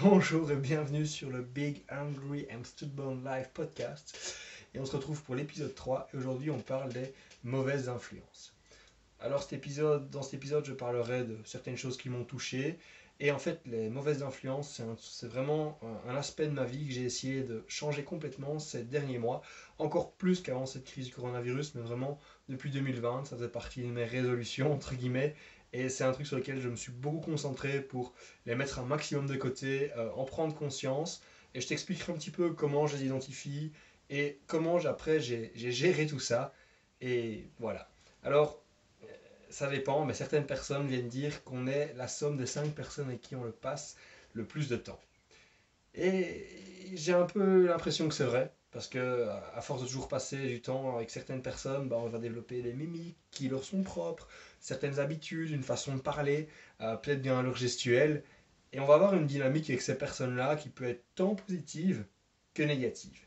[0.00, 4.36] Bonjour et bienvenue sur le Big Angry Amsterdam Live podcast.
[4.74, 7.12] Et on se retrouve pour l'épisode 3 et aujourd'hui on parle des
[7.44, 8.54] mauvaises influences.
[9.20, 12.78] Alors cet épisode, dans cet épisode je parlerai de certaines choses qui m'ont touché
[13.20, 15.78] et en fait les mauvaises influences c'est vraiment
[16.08, 19.42] un, aspect de ma vie que j'ai essayé de changer complètement ces derniers mois,
[19.78, 22.18] encore plus qu'avant cette crise du coronavirus mais vraiment
[22.48, 25.34] depuis 2020 ça faisait partie de mes résolutions entre guillemets
[25.72, 28.12] et c'est un truc sur lequel je me suis beaucoup concentré pour
[28.46, 31.22] les mettre un maximum de côté, euh, en prendre conscience.
[31.54, 33.72] Et je t'expliquerai un petit peu comment je les identifie
[34.10, 36.52] et comment après j'ai géré tout ça.
[37.00, 37.90] Et voilà.
[38.22, 38.62] Alors,
[39.02, 39.06] euh,
[39.50, 43.22] ça dépend, mais certaines personnes viennent dire qu'on est la somme des cinq personnes avec
[43.22, 43.96] qui on le passe
[44.34, 45.00] le plus de temps.
[45.94, 46.46] Et
[46.94, 50.62] j'ai un peu l'impression que c'est vrai, parce que à force de toujours passer du
[50.62, 54.28] temps avec certaines personnes, bah, on va développer des mimiques qui leur sont propres,
[54.60, 56.48] certaines habitudes, une façon de parler,
[56.80, 58.24] euh, peut-être bien leur gestuelle.
[58.72, 62.06] Et on va avoir une dynamique avec ces personnes-là qui peut être tant positive
[62.54, 63.20] que négative.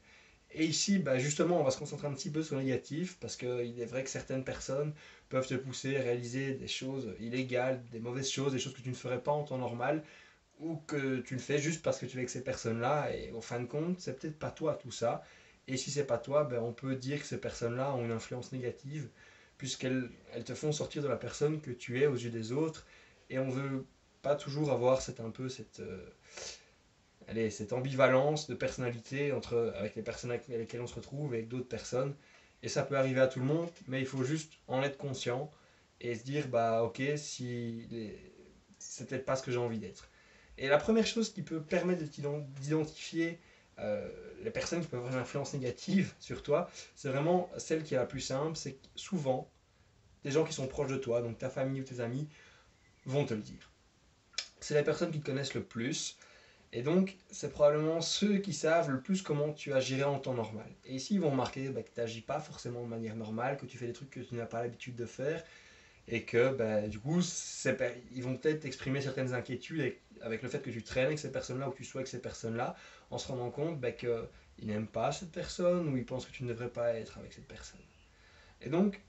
[0.51, 3.35] Et ici, bah, justement, on va se concentrer un petit peu sur le négatif, parce
[3.35, 4.93] qu'il est vrai que certaines personnes
[5.29, 8.89] peuvent te pousser à réaliser des choses illégales, des mauvaises choses, des choses que tu
[8.89, 10.03] ne ferais pas en temps normal,
[10.59, 13.41] ou que tu le fais juste parce que tu es avec ces personnes-là, et en
[13.41, 15.23] fin de compte, c'est peut-être pas toi tout ça.
[15.67, 18.51] Et si c'est pas toi, ben, on peut dire que ces personnes-là ont une influence
[18.51, 19.09] négative,
[19.57, 22.85] puisqu'elles elles te font sortir de la personne que tu es aux yeux des autres,
[23.29, 23.85] et on veut
[24.21, 26.09] pas toujours avoir cette un peu cette euh,
[27.27, 31.37] allez, cette ambivalence de personnalité entre avec les personnes avec lesquelles on se retrouve et
[31.39, 32.15] avec d'autres personnes.
[32.63, 35.51] Et ça peut arriver à tout le monde, mais il faut juste en être conscient
[36.01, 37.87] et se dire bah ok si
[38.79, 40.09] c'est peut-être pas ce que j'ai envie d'être.
[40.57, 42.03] Et la première chose qui peut permettre
[42.61, 43.39] d'identifier
[43.79, 44.09] euh,
[44.41, 47.97] les personnes qui peuvent avoir une influence négative sur toi, c'est vraiment celle qui est
[47.97, 49.49] la plus simple, c'est souvent,
[50.23, 52.27] les gens qui sont proches de toi, donc ta famille ou tes amis,
[53.05, 53.69] vont te le dire.
[54.61, 56.17] C'est les personnes qui te connaissent le plus,
[56.71, 60.69] et donc c'est probablement ceux qui savent le plus comment tu agirais en temps normal.
[60.85, 63.65] Et ici, ils vont remarquer bah, que tu n'agis pas forcément de manière normale, que
[63.65, 65.43] tu fais des trucs que tu n'as pas l'habitude de faire,
[66.07, 67.21] et que bah, du coup,
[68.11, 71.69] ils vont peut-être exprimer certaines inquiétudes avec, le fait que tu traînes avec ces personnes-là
[71.69, 72.75] ou que tu sois avec ces personnes-là,
[73.11, 74.27] en se rendant compte bah, qu'ils
[74.63, 77.47] n'aiment pas cette personne ou ils pensent que tu ne devrais pas être avec cette
[77.47, 77.81] personne.
[78.61, 79.01] Et donc,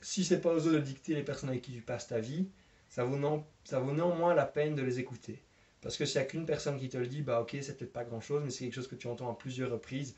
[0.00, 2.48] si c'est pas aux autres de dicter les personnes avec qui tu passes ta vie,
[2.88, 5.42] ça vaut, ça vaut néanmoins la peine de les écouter.
[5.80, 7.92] Parce que s'il n'y a qu'une personne qui te le dit, bah ok, c'est peut-être
[7.92, 10.14] pas grand-chose, mais c'est quelque chose que tu entends à plusieurs reprises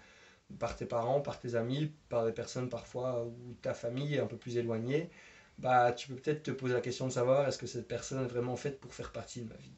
[0.59, 4.27] par tes parents, par tes amis, par des personnes parfois ou ta famille est un
[4.27, 5.11] peu plus éloignée,
[5.59, 8.29] bah, tu peux peut-être te poser la question de savoir est-ce que cette personne est
[8.29, 9.73] vraiment faite pour faire partie de ma vie?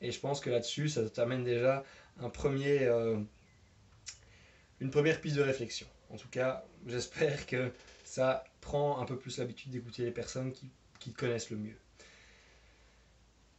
[0.00, 1.84] Et je pense que là-dessus, ça t'amène déjà
[2.20, 3.18] un premier, euh,
[4.80, 5.86] une première piste de réflexion.
[6.10, 7.72] En tout cas, j'espère que
[8.04, 11.76] ça prend un peu plus l'habitude d'écouter les personnes qui, qui, connaissent le mieux.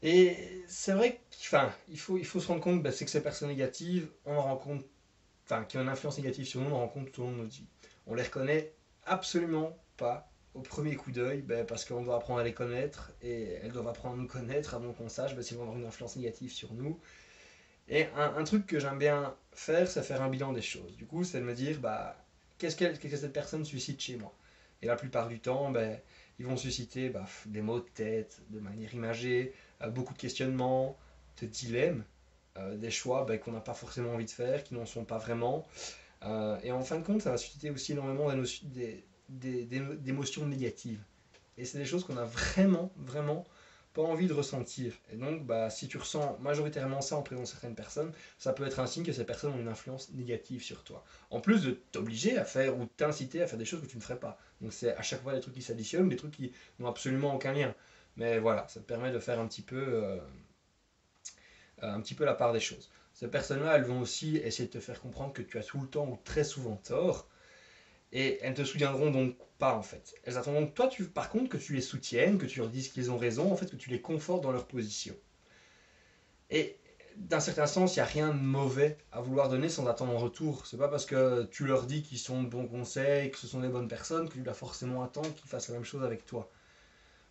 [0.01, 1.59] Et c'est vrai qu'il
[1.89, 4.43] il faut, il faut se rendre compte bah, c'est que ces personnes négatives, on en
[4.43, 4.85] rencontre,
[5.45, 7.37] enfin, qui ont une influence négative sur nous, on en rencontre tout au long de
[7.37, 7.67] notre vie.
[8.05, 8.73] On les reconnaît
[9.05, 13.53] absolument pas au premier coup d'œil, ben, parce qu'on doit apprendre à les connaître et
[13.63, 16.51] elles doivent apprendre à nous connaître avant qu'on sache s'ils vont avoir une influence négative
[16.51, 16.99] sur nous.
[17.89, 20.95] Et un, truc que j'aime bien faire, c'est faire un bilan des choses.
[20.95, 22.15] Du coup, c'est de me dire, bah,
[22.57, 24.33] qu'est-ce que cette personne suscite chez moi?
[24.81, 25.99] Et la plupart du temps, ben,
[26.39, 30.97] ils vont susciter bah, des mots de tête, de manière imagée, euh, beaucoup de questionnements,
[31.41, 32.03] de dilemmes,
[32.57, 35.17] euh, des choix ben, qu'on n'a pas forcément envie de faire, qui n'en sont pas
[35.17, 35.67] vraiment.
[36.23, 38.29] Euh, et en fin de compte, ça va susciter aussi énormément
[38.63, 39.03] des,
[39.39, 41.03] d'émotions négatives.
[41.57, 43.45] Et c'est des choses qu'on a vraiment, vraiment
[43.93, 44.93] pas envie de ressentir.
[45.11, 48.65] Et donc, bah, si tu ressens majoritairement ça en présence de certaines personnes, ça peut
[48.65, 51.03] être un signe que ces personnes ont une influence négative sur toi.
[51.29, 54.01] En plus de t'obliger à faire ou t'inciter à faire des choses que tu ne
[54.01, 54.39] ferais pas.
[54.61, 57.53] Donc c'est à chaque fois des trucs qui s'additionnent, des trucs qui n'ont absolument aucun
[57.53, 57.75] lien.
[58.17, 60.19] Mais voilà, ça te permet de faire un petit peu, euh,
[61.81, 62.89] un petit peu la part des choses.
[63.13, 65.87] Ces personnes-là, elles vont aussi essayer de te faire comprendre que tu as tout le
[65.87, 67.27] temps ou très souvent tort,
[68.13, 70.15] et elles te soutiendront donc pas en fait.
[70.23, 72.89] Elles attendent donc toi, tu, par contre, que tu les soutiennes, que tu leur dises
[72.89, 75.15] qu'ils ont raison, en fait, que tu les confortes dans leur position.
[76.51, 76.77] Et
[77.17, 80.19] d'un certain sens, il n'y a rien de mauvais à vouloir donner sans attendre en
[80.19, 80.67] retour.
[80.67, 83.61] C'est pas parce que tu leur dis qu'ils sont de bons conseils, que ce sont
[83.61, 86.51] des bonnes personnes, que tu dois forcément attendre qu'ils fassent la même chose avec toi.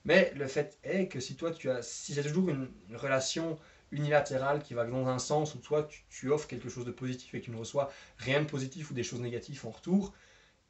[0.05, 3.57] Mais le fait est que si toi tu as, si c'est toujours une, relation
[3.93, 7.35] unilatérale qui va dans un sens où toi tu, tu, offres quelque chose de positif
[7.35, 10.13] et que tu ne reçois rien de positif ou des choses négatives en retour,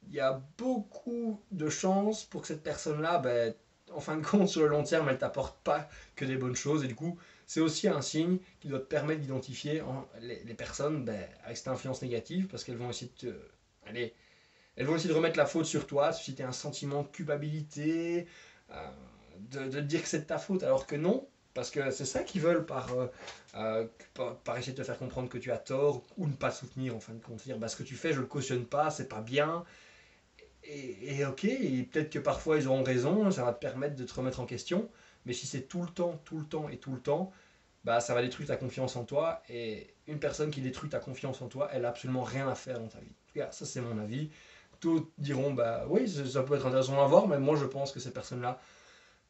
[0.07, 3.53] il y a beaucoup de chances pour que cette personne-là, ben,
[3.91, 6.83] en fin de compte, sur le long terme, elle t'apporte pas que des bonnes choses.
[6.83, 9.83] Et du coup, c'est aussi un signe qui doit te permettre d'identifier
[10.21, 13.35] les, personnes ben, avec cette influence négative parce qu'elles vont essayer de te,
[13.87, 14.13] allez,
[14.75, 18.27] elles vont essayer de remettre la faute sur toi, susciter un sentiment de culpabilité,
[18.71, 18.89] euh,
[19.51, 22.23] de, de, dire que c'est de ta faute, alors que non, Parce que c'est ça
[22.23, 23.07] qu'ils veulent par, euh,
[23.55, 23.87] euh,
[24.43, 26.99] par, essayer de te faire comprendre que tu as tort ou ne pas soutenir en
[26.99, 27.43] fin de compte.
[27.43, 29.63] Dire bah, ce que tu fais, je le cautionne pas, c'est pas bien.
[30.65, 31.41] Et, et ok,
[31.91, 34.89] peut-être que parfois ils auront raison, ça va te permettre de te remettre en question.
[35.25, 37.31] Mais si c'est tout le temps, tout le temps et tout le temps,
[37.83, 39.41] bah, ça va détruire ta confiance en toi.
[39.49, 42.79] Et une personne qui détruit ta confiance en toi, elle a absolument rien à faire
[42.79, 43.15] dans ta vie.
[43.51, 44.29] Ça c'est mon avis.
[44.79, 47.99] Tous diront, bah oui, ça peut être intéressant à voir, mais moi je pense que
[47.99, 48.59] ces personnes-là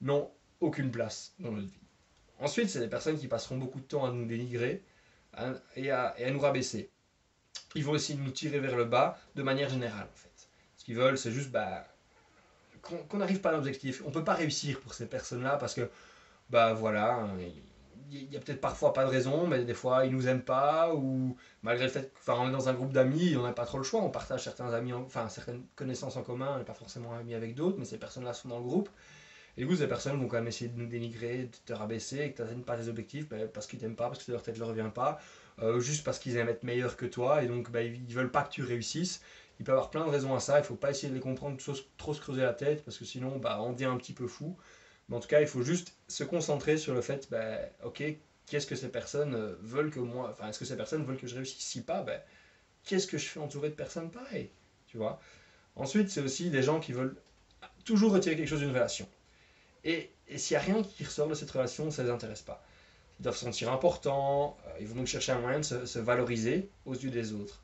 [0.02, 1.80] n'ont aucune place dans notre vie.
[2.40, 4.84] Ensuite, c'est des personnes qui passeront beaucoup de temps à nous dénigrer
[5.76, 6.92] et, à, et, à, nous rabaisser.
[7.76, 10.33] Ils vont aussi nous tirer vers le bas de manière générale, en fait.
[10.84, 11.88] Ce qu'ils veulent, c'est juste bah,
[12.82, 14.02] qu'on n'arrive pas à l'objectif.
[14.04, 15.90] On ne peut pas réussir pour ces personnes-là parce que,
[16.50, 17.26] bah voilà,
[18.12, 20.94] il y a peut-être parfois pas de raison, mais des fois ils nous aiment pas,
[20.94, 23.86] ou malgré le fait qu'on est dans un groupe d'amis, on n'a pas trop le
[23.86, 27.34] choix, on partage certains amis, enfin certaines connaissances en commun, on n'est pas forcément amis
[27.34, 28.90] avec d'autres, mais ces personnes-là sont dans le groupe.
[29.56, 32.32] Et du coup, ces personnes vont quand même essayer de nous dénigrer, de te rabaisser,
[32.32, 34.56] que tu n'atteignes pas tes objectifs ben, parce qu'ils t'aiment pas, parce que leur tête
[34.56, 35.20] ne leur revient pas,
[35.62, 38.44] euh, juste parce qu'ils aiment être meilleurs que toi, et donc ben, ils veulent pas
[38.44, 39.22] que tu réussisses.
[39.60, 41.22] Il peut y avoir plein de raisons à ça, il faut pas essayer de les
[41.22, 41.58] comprendre,
[41.98, 44.58] trop se creuser la tête, parce que sinon bah, on devient un petit peu fou.
[45.10, 48.04] Mais en tout cas, il faut juste se concentrer sur le fait, ben, ok,
[48.48, 51.28] qu'est-ce que ces personnes euh, veulent que moi, enfin, est-ce que ces personnes veulent que
[51.28, 51.64] je réussisse?
[51.64, 52.20] Si pas, ben,
[52.84, 54.50] qu'est-ce que je fais entouré de personnes pareilles
[54.88, 55.20] Tu vois?
[55.76, 57.16] Ensuite, c'est aussi des gens qui veulent
[57.86, 59.08] toujours retirer quelque chose d'une relation.
[59.84, 62.64] Et, s'il n'y a rien qui ressort de cette relation, ça ne les intéresse pas.
[63.20, 66.70] Ils doivent se sentir importants, euh, ils vont donc chercher un moyen de se, valoriser
[66.86, 67.62] aux yeux des autres.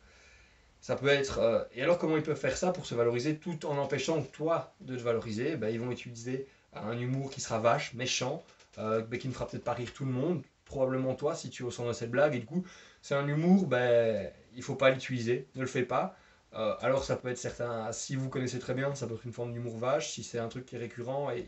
[0.81, 1.39] Ça peut être.
[1.39, 4.73] Euh, et alors, comment ils peuvent faire ça pour se valoriser tout en empêchant toi
[4.81, 5.55] de te valoriser?
[5.57, 8.43] Ben, Ils vont utiliser un humour qui sera vache, méchant,
[8.77, 11.65] euh, qui ne fera peut-être pas rire tout le monde, probablement toi si tu es
[11.65, 12.35] au de cette blague.
[12.35, 12.63] Et du coup,
[13.01, 16.15] c'est un humour, ben, il faut pas l'utiliser, ne le fais pas.
[16.55, 19.33] Euh, alors ça peut être certain, si vous connaissez très bien, ça peut être une
[19.33, 21.45] forme d'humour vache, si c'est un truc qui est récurrent, et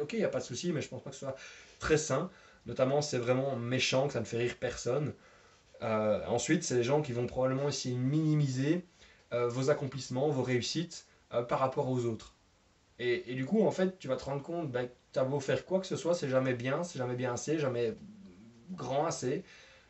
[0.00, 1.36] ok, il n'y a pas de souci, mais je pense pas que ce soit
[1.78, 2.30] très sain.
[2.66, 5.14] Notamment, c'est vraiment méchant, que ça ne fait rire personne.
[5.82, 8.84] Euh, ensuite, c'est les gens qui vont probablement essayer de minimiser
[9.32, 11.06] vos accomplissements, vos réussites
[11.48, 12.34] par rapport aux autres.
[12.98, 15.40] Et, du coup, en fait, tu vas te rendre compte ben, que tu as beau
[15.40, 17.94] faire quoi que ce soit, c'est jamais bien, c'est jamais bien assez, jamais
[18.70, 19.44] grand assez.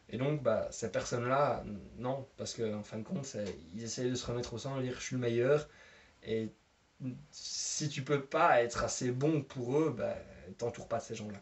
[0.08, 1.62] Et donc, bah, ces personnes-là,
[1.98, 3.36] non, parce qu'en en fin de compte,
[3.74, 5.68] ils essayent de se remettre au centre, dire je suis le meilleur.
[6.24, 6.48] Et
[7.30, 10.16] si tu peux pas être assez bon pour eux, bah,
[10.58, 11.38] t'entoures pas de ces gens-là.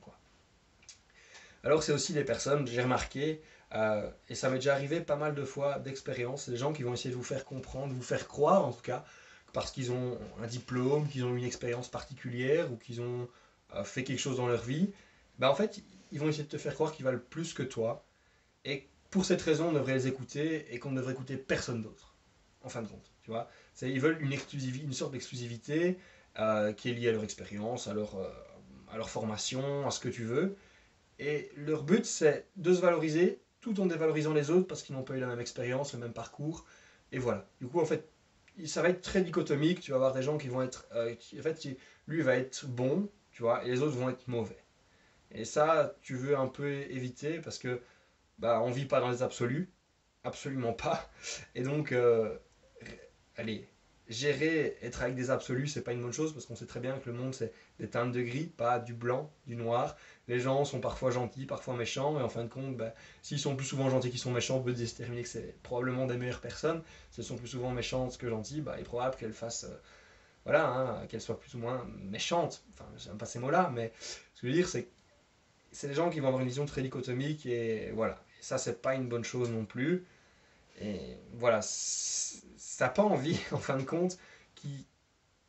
[1.63, 3.41] Alors, c'est aussi des personnes, j'ai remarqué,
[3.75, 6.95] euh, et ça m'est déjà arrivé pas mal de fois d'expérience, des gens qui vont
[6.95, 9.05] essayer de vous faire comprendre, vous faire croire en tout cas,
[9.53, 13.29] parce qu'ils ont un diplôme, qu'ils ont une expérience particulière ou qu'ils ont
[13.75, 14.93] euh, fait quelque chose dans leur vie,
[15.39, 15.81] ben en fait,
[16.13, 18.05] ils vont essayer de te faire croire qu'ils valent plus que toi.
[18.65, 22.15] Et pour cette raison, on devrait les écouter et qu'on ne devrait écouter personne d'autre,
[22.63, 23.11] en fin de compte.
[23.23, 23.49] Tu vois
[23.83, 25.99] ils veulent une, une sorte d'exclusivité
[26.39, 28.17] euh, qui est liée à leur expérience, à leur,
[28.93, 30.57] à leur formation, à ce que tu veux.
[31.19, 35.03] Et leur but, c'est de se valoriser tout en dévalorisant les autres parce qu'ils n'ont
[35.03, 36.67] pas eu la même expérience, le même parcours.
[37.13, 37.49] Et voilà.
[37.63, 38.11] Du coup, en fait,
[38.67, 39.81] ça va être très dichotomique.
[39.81, 40.87] Tu vas avoir des gens qui vont être.
[40.95, 41.67] Euh, en fait,
[42.07, 44.63] lui va être bon, tu vois, et les autres vont être mauvais.
[45.31, 47.81] Et ça, tu veux un peu éviter parce que
[48.39, 49.71] bah, on vit pas dans les absolus,
[50.25, 51.11] absolument pas.
[51.55, 52.37] Et donc, euh,
[53.37, 53.67] allez,
[54.09, 56.99] gérer, être avec des absolus, c'est pas une bonne chose parce qu'on sait très bien
[56.99, 59.97] que le monde c'est des teintes de gris, pas du blanc, du noir.
[60.29, 63.57] Les gens sont parfois gentils, parfois méchants, et en fin de compte, bah, s'ils sont
[63.57, 66.83] plus souvent gentils qu'ils sont méchants, on peut déterminer que c'est probablement des meilleures personnes.
[67.11, 69.65] Si elles sont plus souvent méchantes que gentilles, bah, il est probable qu'elles fassent.
[69.65, 69.77] Euh,
[70.45, 72.65] voilà, hein, qu'elles soient plus ou moins méchantes.
[72.75, 73.93] Enfin, j'aime pas ces mots-là, mais
[74.35, 74.89] ce que je veux dire, c'est
[75.75, 78.23] c'est des gens qui vont avoir une vision très dichotomique, et voilà.
[78.41, 80.07] Ça, c'est pas une bonne chose non plus.
[80.81, 84.19] Et voilà, ça n'a pas envie, en fin de compte,
[84.55, 84.87] qui,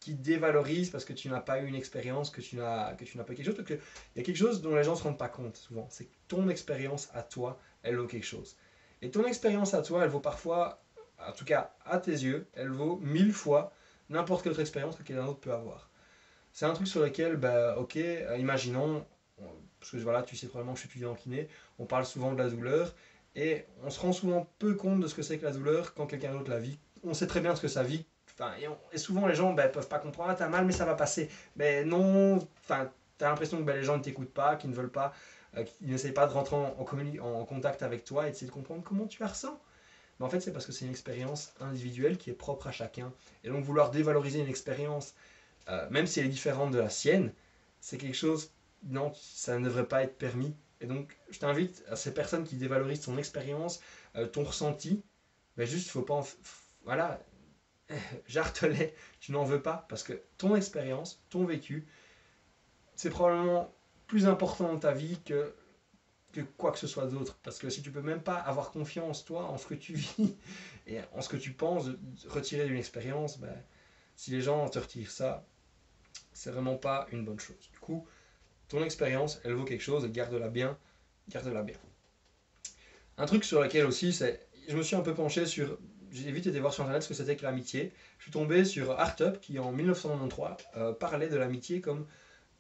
[0.05, 3.17] qui dévalorise parce que tu n'as pas eu une expérience, que tu n'as que tu
[3.17, 3.65] n'as pas quelque chose.
[3.67, 3.79] il
[4.17, 5.87] y a quelque chose dont les gens ne se rendent pas compte souvent.
[5.89, 8.55] C'est que ton expérience à toi, elle vaut quelque chose.
[9.01, 10.79] Et ton expérience à toi, elle vaut parfois,
[11.17, 13.73] en tout cas à tes yeux, elle vaut mille fois
[14.09, 15.89] n'importe quelle autre expérience que quelqu'un d'autre peut avoir.
[16.51, 19.03] C'est un truc sur lequel, bah, ok, euh, imaginons,
[19.79, 21.47] parce que voilà, tu sais probablement que je suis étudiant en kiné,
[21.79, 22.93] on parle souvent de la douleur,
[23.35, 26.05] et on se rend souvent peu compte de ce que c'est que la douleur quand
[26.05, 26.77] quelqu'un d'autre la vit.
[27.03, 28.05] On sait très bien ce que ça vit
[28.91, 30.95] et, souvent les gens ne ben, peuvent pas comprendre, ah, t'as mal mais ça va
[30.95, 31.29] passer.
[31.55, 32.89] Mais non, t'as
[33.21, 35.13] l'impression que ben, les gens ne t'écoutent pas, qu'ils ne veulent pas,
[35.57, 38.83] euh, qu'ils n'essayent pas de rentrer en, en, contact avec toi et d'essayer de comprendre
[38.83, 39.59] comment tu la ressens.
[40.19, 43.11] Mais en fait, c'est parce que c'est une expérience individuelle qui est propre à chacun.
[43.43, 45.13] Et donc vouloir dévaloriser une expérience,
[45.69, 47.33] euh, même si elle est différente de la sienne,
[47.79, 48.51] c'est quelque chose,
[48.83, 50.55] non, ça ne devrait pas être permis.
[50.81, 53.81] Et donc, je t'invite à ces personnes qui dévalorisent ton expérience,
[54.15, 55.03] euh, ton ressenti,
[55.57, 56.21] ben juste, faut pas
[56.83, 57.19] voilà,
[58.27, 61.87] J'artelais, tu n'en veux pas parce que ton expérience, ton vécu,
[62.95, 63.73] c'est probablement
[64.07, 65.53] plus important dans ta vie que,
[66.31, 67.37] que quoi que ce soit d'autre.
[67.43, 70.35] Parce que si tu peux même pas avoir confiance, toi, en ce que tu vis
[70.87, 71.87] et en ce que tu penses,
[72.27, 73.55] retirer d'une expérience, ben,
[74.15, 75.45] si les gens te retirent ça,
[76.33, 77.69] c'est vraiment pas une bonne chose.
[77.71, 78.07] Du coup,
[78.67, 80.77] ton expérience, elle vaut quelque chose, garde-la bien,
[81.29, 81.77] garde-la bien.
[83.17, 85.77] Un truc sur lequel aussi, c'est, je me suis un peu penché sur,
[86.15, 87.91] j'ai vite été voir sur internet ce que c'était que l'amitié.
[88.17, 92.05] Je suis tombé sur Artup qui en 1993 euh, parlait de l'amitié comme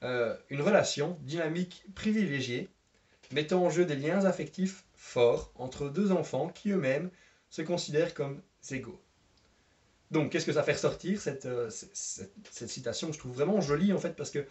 [0.03, 2.69] euh, une relation dynamique privilégiée
[3.31, 7.09] mettant en jeu des liens affectifs forts entre deux enfants qui eux-mêmes
[7.49, 9.01] se considèrent comme égaux.
[10.11, 14.15] Donc, qu'est-ce que ça fait ressortir cette, euh, cette, Je trouve vraiment jolie en fait
[14.15, 14.45] parce que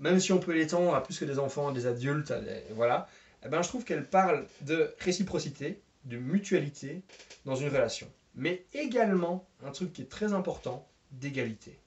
[0.00, 2.32] même si on peut l'étendre à plus que des enfants, des adultes,
[2.72, 3.08] voilà,
[3.44, 7.02] eh ben, je trouve qu'elle parle de réciprocité, de mutualité
[7.44, 8.10] dans une relation.
[8.36, 11.78] Mais également, un truc qui est très important, d'égalité.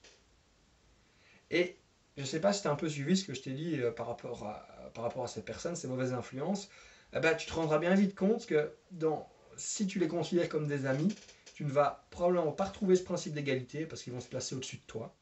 [1.52, 1.78] Et
[2.18, 3.80] je ne sais pas si tu as un peu suivi ce que je t'ai dit
[3.80, 6.70] euh, par, rapport à, par rapport à ces personnes, ces mauvaises influences.
[7.14, 9.28] Eh ben, tu te rendras bien vite compte que dans,
[9.58, 11.16] si tu les considères comme des amis,
[11.54, 14.78] tu ne vas probablement pas retrouver ce principe d'égalité parce qu'ils vont se placer au-dessus
[14.78, 15.16] de toi.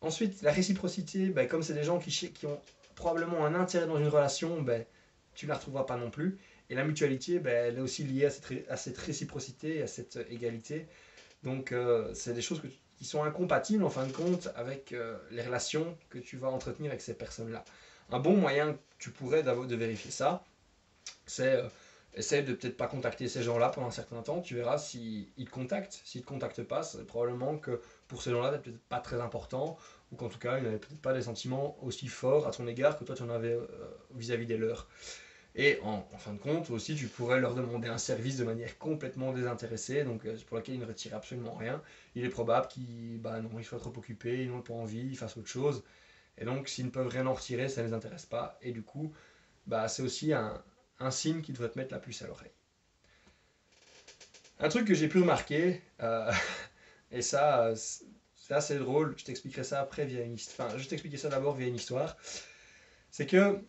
[0.00, 2.60] Ensuite, la réciprocité, ben, comme c'est des gens qui, qui, ont
[2.94, 4.84] probablement un intérêt dans une relation, ben,
[5.34, 6.38] tu ne la retrouveras pas non plus.
[6.70, 10.18] Et la mutualité, ben, elle est aussi liée à cette, à cette réciprocité, à cette
[10.30, 10.86] égalité.
[11.42, 12.62] Donc, euh, c'est des choses
[12.96, 16.92] qui sont incompatibles en fin de compte avec euh, les relations que tu vas entretenir
[16.92, 17.64] avec ces personnes-là.
[18.10, 20.44] Un bon moyen que tu pourrais de vérifier ça,
[21.26, 21.68] c'est euh,
[22.14, 24.40] essaye de peut-être pas contacter ces gens-là pendant un certain temps.
[24.40, 26.00] Tu verras s'ils te contactent.
[26.04, 29.76] S'ils te contactent pas, c'est probablement que pour ces gens-là, c'est peut-être pas très important,
[30.12, 32.96] ou qu'en tout cas, ils n'avaient peut-être pas des sentiments aussi forts à ton égard
[32.96, 33.56] que toi, tu en avais
[34.14, 34.88] vis-à-vis des leurs.
[35.56, 39.32] Et en, fin de compte, aussi, tu pourrais leur demander un service de manière complètement
[39.32, 41.82] désintéressée, donc euh, pour lequel ils ne retirent absolument rien.
[42.14, 45.48] Il est probable qu'ils bah, soient trop occupés, ils n'ont pas envie, ils fassent autre
[45.48, 45.82] chose.
[46.38, 48.58] Et donc, s'ils ne peuvent rien en retirer, ça ne les intéresse pas.
[48.62, 49.12] Et du coup,
[49.66, 50.62] bah, c'est aussi un,
[51.00, 52.52] un signe qui devrait te mettre la puce à l'oreille.
[54.60, 56.30] Un truc que j'ai pu remarquer, euh,
[57.10, 60.68] et ça, c'est assez drôle, je t'expliquerai ça après via une histoire.
[60.68, 62.16] Enfin, je ça d'abord via une histoire.
[63.10, 63.60] C'est que,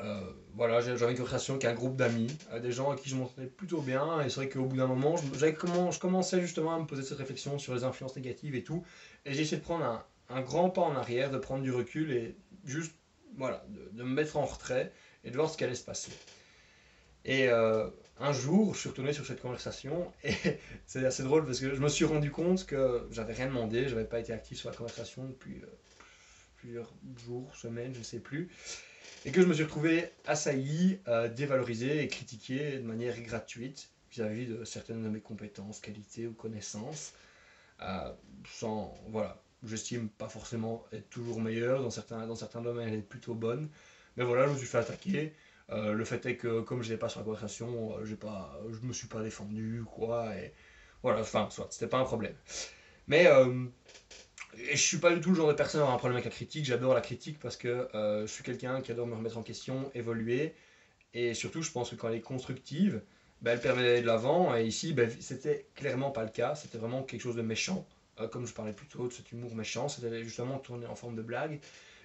[0.00, 0.20] euh,
[0.54, 3.46] voilà, j'avais une conversation avec un groupe d'amis, euh, des gens à qui je m'entendais
[3.46, 6.78] plutôt bien, et c'est vrai qu'au bout d'un moment, je, comment, je commençais justement à
[6.78, 8.84] me poser cette réflexion sur les influences négatives et tout,
[9.24, 12.36] et j'ai essayé de prendre un, grand pas en arrière, de prendre du recul et
[12.64, 12.94] juste,
[13.36, 14.92] voilà, de, me mettre en retrait
[15.24, 16.12] et de voir ce qui allait se passer.
[17.24, 17.88] Et euh,
[18.18, 20.34] un jour, je suis retourné sur cette conversation et
[20.86, 24.04] c'est assez drôle parce que je me suis rendu compte que j'avais rien demandé, j'avais
[24.04, 25.62] pas été actif sur la conversation depuis
[26.56, 26.92] plusieurs
[27.24, 28.50] jours, semaines, je ne sais plus,
[29.24, 34.46] et que je me suis retrouvé assailli, euh, dévalorisé et critiqué de manière gratuite vis-à-vis
[34.46, 37.12] de certaines de mes compétences, qualités ou connaissances,
[38.48, 43.02] sans voilà, j'estime pas forcément être toujours meilleur dans certains dans certains domaines, elle est
[43.02, 43.68] plutôt bonne
[44.16, 45.34] mais voilà, je me suis fait attaquer.
[45.70, 48.58] Euh, le fait est que comme je n'étais pas sur la conversation, euh, j'ai pas,
[48.70, 50.34] je me suis pas défendu, quoi.
[50.36, 50.52] Et
[51.02, 52.34] voilà, enfin, soit, c'était pas un problème.
[53.08, 53.66] Mais euh,
[54.58, 56.24] et je suis pas du tout le genre de personne à avoir un problème avec
[56.24, 56.64] la critique.
[56.64, 60.54] J'adore la critique parce que je suis quelqu'un qui adore me remettre en question, évoluer.
[61.14, 63.02] Et surtout, je pense que quand elle est constructive,
[63.42, 64.56] ben, elle permet d'aller de l'avant.
[64.56, 66.54] Et ici, ben, c'était clairement pas le cas.
[66.54, 67.86] C'était vraiment quelque chose de méchant.
[68.30, 71.22] comme je parlais plus tôt de cet humour méchant, c'était justement tourné en forme de
[71.22, 71.60] blague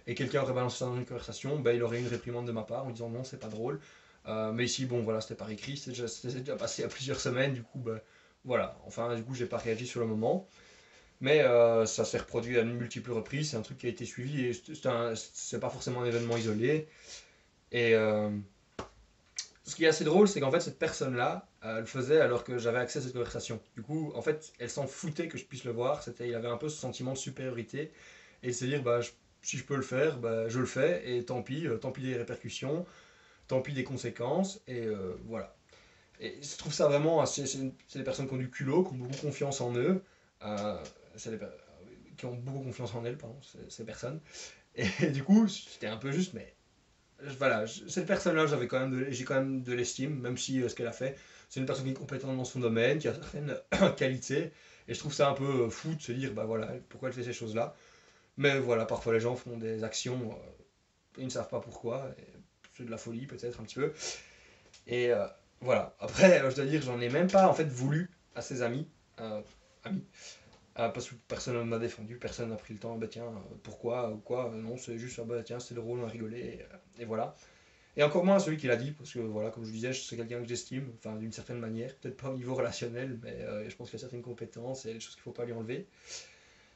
[0.07, 2.63] et quelqu'un aurait balancé ça dans une conversation, ben, il aurait une réprimande de ma
[2.63, 3.79] part en disant non, c'est pas drôle.
[4.27, 5.91] Euh, mais ici, bon, voilà, c'était par écrit, c'était
[6.39, 7.99] déjà, passé a plusieurs semaines, du coup, ben,
[8.45, 8.77] voilà.
[8.85, 10.47] Enfin, du coup, j'ai pas réagi sur le moment.
[11.21, 14.05] Mais euh, ça s'est reproduit à une multiple reprises, c'est un truc qui a été
[14.05, 16.87] suivi et c'est pas forcément un événement isolé.
[17.71, 18.29] Et euh,
[19.63, 22.57] ce qui est assez drôle, c'est qu'en fait, cette personne-là, elle le faisait alors que
[22.57, 23.61] j'avais accès à cette conversation.
[23.75, 26.01] Du coup, en fait, elle s'en foutait que je puisse le voir.
[26.03, 27.91] C'était, il avait un peu ce sentiment de supériorité
[28.43, 28.99] et se dire, bah,
[29.41, 32.01] si je peux le faire, bah, je le fais, et tant pis, euh, tant pis
[32.01, 32.85] des répercussions,
[33.47, 35.55] tant pis des conséquences, et euh, voilà.
[36.19, 37.45] Et je trouve ça vraiment, c'est
[37.95, 40.03] des personnes qui ont du culot, qui ont beaucoup confiance en eux,
[40.43, 40.77] euh,
[41.13, 41.39] des,
[42.17, 43.39] qui ont beaucoup confiance en elles, pardon,
[43.69, 44.19] ces personnes.
[44.75, 46.53] Et, du coup, c'était un peu juste, mais
[47.37, 51.17] voilà, cette personne-là, j'ai quand même de l'estime, même si ce qu'elle a fait,
[51.49, 53.57] c'est une personne qui est compétente dans son domaine, qui a certaines
[53.97, 54.51] qualités,
[54.87, 57.23] et je trouve ça un peu fou de se dire, bah voilà, pourquoi elle fait
[57.23, 57.75] ces choses-là.
[58.37, 60.63] Mais voilà, parfois les gens font des actions, euh,
[61.17, 62.09] ils ne savent pas pourquoi,
[62.75, 63.93] c'est de la folie peut-être un petit peu.
[64.87, 65.27] Et euh,
[65.59, 68.87] voilà, après, je dois dire, j'en ai même pas en fait voulu à ses amis,
[69.19, 69.41] euh,
[70.75, 73.31] amis, parce que personne ne m'a défendu, personne n'a pris le temps, bah tiens,
[73.63, 76.65] pourquoi ou quoi, non, c'est juste, ah, bah tiens, c'est drôle, on a rigolé,
[76.99, 77.35] et, voilà.
[77.97, 80.41] Et encore moins celui qui l'a dit, parce que voilà, comme je disais, c'est quelqu'un
[80.41, 83.97] que j'estime, enfin d'une certaine manière, peut-être pas au niveau relationnel, mais je pense qu'il
[83.97, 85.87] a certaines compétences et des choses qu'il ne faut pas lui enlever.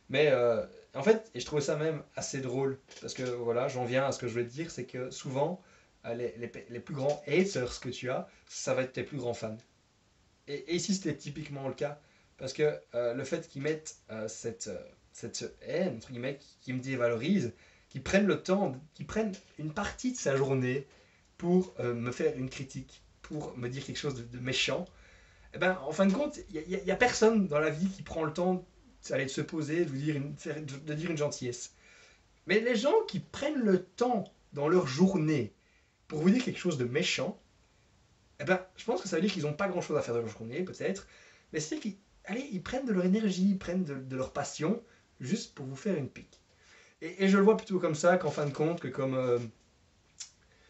[0.10, 3.86] Mais euh, en fait, et je trouvais ça même assez drôle, parce que voilà, j'en
[3.86, 5.62] viens à ce que je voulais te dire, c'est que souvent,
[6.06, 9.18] euh, les, les, les, plus grands haters que tu as, ça va être tes plus
[9.18, 9.58] grands fans.
[10.48, 12.00] Et, et ici, c'était typiquement le cas,
[12.38, 14.70] parce que euh, le fait qu'ils mettent euh, cette,
[15.14, 17.54] cette haine, entre guillemets, qui me dévalorise,
[17.90, 20.88] qu'ils prennent le temps, qu'ils prennent une partie de sa journée
[21.38, 24.86] pour me faire une critique, pour me dire quelque chose de, méchant,
[25.54, 28.24] eh ben, en fin de compte, il n'y a, personne dans la vie qui prend
[28.24, 28.66] le temps
[29.10, 31.74] de se poser, de, vous dire une, de dire une gentillesse.
[32.48, 35.54] Mais les gens qui prennent le temps dans leur journée
[36.08, 37.40] pour vous dire quelque chose de méchant,
[38.40, 40.20] eh ben, je pense que ça veut dire qu'ils n'ont pas grand-chose à faire de
[40.20, 41.08] leur journée, peut-être,
[41.54, 44.82] mais c'est qu'ils allez, ils prennent de leur énergie, ils prennent de, leur passion,
[45.20, 46.42] juste pour vous faire une pique.
[47.02, 49.16] Et, je le vois plutôt comme ça qu'en fin de compte, que comme...
[49.16, 49.40] Euh,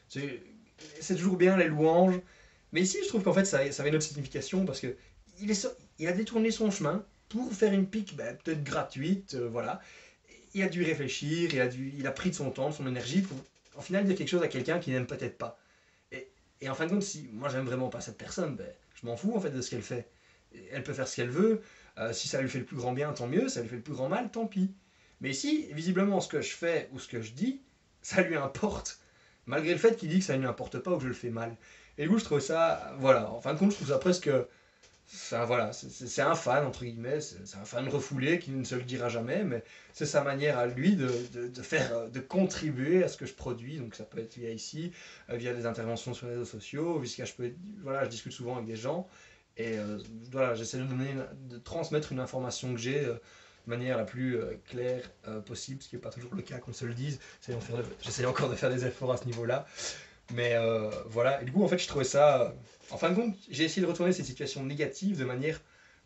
[0.10, 2.20] c'est toujours bien les louanges,
[2.72, 4.96] mais ici, je trouve qu'en fait, ça, avait une autre signification parce que
[5.40, 9.82] il, a détourné son chemin pour faire une pique ben, peut-être gratuite, euh, voilà.
[10.54, 12.88] Il a dû réfléchir, il a, dû, il a pris de son temps, de son
[12.88, 13.38] énergie pour,
[13.78, 15.60] en final, dire quelque chose à quelqu'un qui n'aime peut-être pas.
[16.12, 16.30] Et,
[16.62, 18.68] et, en fin de compte, si moi, j'aime vraiment pas cette personne, ben,
[19.02, 20.10] je m'en fous en fait de ce qu'elle fait.
[20.72, 21.62] Elle peut faire ce qu'elle veut.
[21.98, 23.48] Euh, si ça lui fait le plus grand bien, tant mieux.
[23.48, 24.74] Ça lui fait le plus grand mal, tant pis.
[25.22, 27.62] Mais ici, visiblement, ce que je fais ou ce que je dis,
[28.02, 29.00] ça lui importe.
[29.46, 31.14] Malgré le fait qu'il dit que ça ne lui importe pas ou que je le
[31.14, 31.56] fais mal.
[31.98, 34.30] Et du coup, je trouve ça, voilà, en fin de compte, je trouve ça presque.
[35.14, 38.82] Enfin, voilà, c'est un fan, entre guillemets, c'est un fan refoulé qui ne se le
[38.82, 41.08] dira jamais, mais c'est sa manière à lui de,
[41.62, 43.78] faire, de contribuer à ce que je produis.
[43.78, 44.92] Donc, ça peut être via ici,
[45.30, 48.56] euh, via des interventions sur les réseaux sociaux, puisque je, peux, voilà, je discute souvent
[48.56, 49.08] avec des gens,
[49.58, 50.00] et euh,
[50.32, 53.06] voilà, j'essaie de, transmettre une information que j'ai.
[53.06, 53.16] Euh,
[53.66, 55.10] de manière la plus euh, claire
[55.48, 57.20] possible, ce qui n'est pas toujours le cas qu'on se le dise.
[58.04, 59.66] J'essaie encore de faire des efforts à ce niveau-là.
[60.36, 60.56] Mais
[61.08, 62.54] voilà, et du coup, en fait, je trouvais ça.
[62.92, 65.60] En fin de compte, j'ai essayé de retourner cette situation négative de manière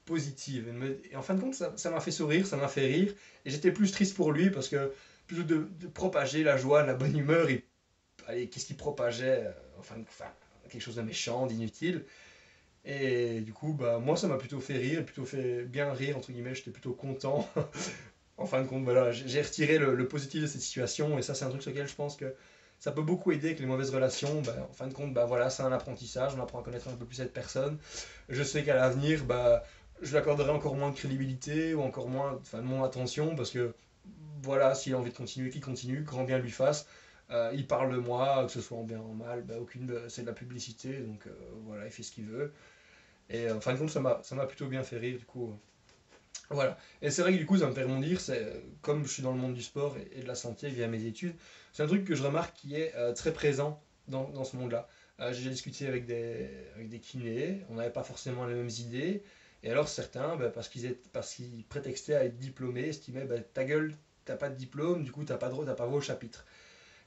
[0.06, 0.74] positive.
[1.12, 3.14] Et, en fin de compte, ça m'a fait sourire, ça m'a fait rire.
[3.44, 4.94] Et j'étais plus triste pour lui parce que
[5.28, 9.96] plutôt de, de propager la joie, la bonne humeur, et qu'est-ce qu'il propageait enfin,
[10.70, 12.06] quelque chose de méchant, d'inutile.
[12.86, 16.32] Et du coup, bah, moi, ça m'a plutôt fait rire, plutôt fait bien rire, entre
[16.32, 17.48] guillemets, j'étais plutôt content.
[18.38, 21.46] en fin de compte, voilà, j'ai retiré le, positif de cette situation, et ça, c'est
[21.46, 22.34] un truc sur lequel je pense que
[22.80, 24.42] ça peut beaucoup aider avec les mauvaises relations.
[24.42, 26.96] Bah, en fin de compte, bah, voilà, c'est un apprentissage, on apprend à connaître un
[26.96, 27.78] peu plus cette personne.
[28.30, 29.64] Je sais qu'à l'avenir, bah,
[30.02, 33.74] je lui accorderai encore moins de crédibilité ou encore moins de mon attention parce que
[34.42, 36.88] voilà, s'il a envie de continuer, qu'il continue, grand bien lui fasse.
[37.32, 39.94] Euh, il parle de moi, que ce soit en bien ou en mal, bah, aucune,
[40.08, 41.32] c'est de la publicité, donc euh,
[41.66, 42.52] voilà, il fait ce qu'il veut.
[43.30, 45.58] Et en fin de compte, ça m'a plutôt bien fait rire, du coup.
[46.50, 46.78] Voilà.
[47.02, 49.32] Et c'est vrai que du coup, ça me fait rebondir, c'est comme je suis dans
[49.32, 51.36] le monde du sport et, de la santé via mes études,
[51.74, 54.88] c'est un truc que je remarque qui est euh, très présent dans, dans ce monde-là.
[55.20, 59.22] Euh, J'ai discuté avec des, avec des kinés, on n'avait pas forcément les mêmes idées,
[59.62, 63.94] et alors certains, bah, parce qu'ils qu prétextaient à être diplômés, estimaient bah, ta gueule,
[64.26, 66.46] t'as pas de diplôme, du coup t'as pas, de, pas voix au chapitre.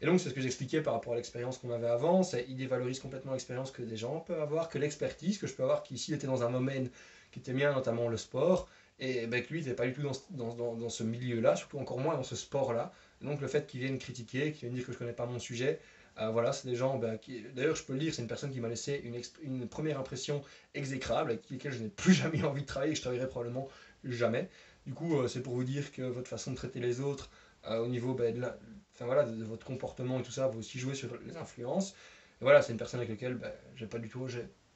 [0.03, 2.57] Et donc c'est ce que j'expliquais par rapport à l'expérience qu'on avait avant, c'est ils
[2.57, 5.95] dévalorisent complètement l'expérience que des gens peuvent avoir, que l'expertise que je peux avoir, qui
[5.95, 6.91] ici était dans un domaine
[7.31, 10.03] qui était bien, notamment le sport, et ben, que lui, il n'était pas du tout
[10.03, 12.93] dans, dans, dans, ce milieu-là, surtout encore moins dans ce sport-là.
[13.21, 15.38] Donc le fait qu'il vienne critiquer, qu'il vienne dire que je ne connais pas mon
[15.38, 15.81] sujet,
[16.21, 17.43] euh, voilà, c'est des gens ben, qui...
[17.55, 20.43] D'ailleurs, je peux le dire, c'est une personne qui m'a laissé une, une, première impression
[20.75, 23.69] exécrable, avec laquelle je n'ai plus jamais envie de travailler, et je travaillerai probablement
[24.05, 24.49] jamais.
[24.87, 27.31] Du coup, euh, c'est pour vous dire que votre façon de traiter les autres,
[27.69, 28.59] euh, au niveau ben, de, la...
[28.94, 31.92] enfin, voilà, de, votre comportement et tout ça, va aussi jouer sur les influences.
[32.40, 34.26] Et voilà, c'est une personne avec laquelle ben, j'ai pas du tout...